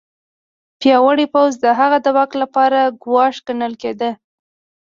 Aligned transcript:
پیاوړی 0.79 1.25
پوځ 1.33 1.51
د 1.63 1.65
هغه 1.79 1.97
د 2.05 2.07
واک 2.15 2.31
لپاره 2.41 2.79
ګواښ 3.03 3.35
ګڼل 3.47 3.73
کېده. 3.81 4.09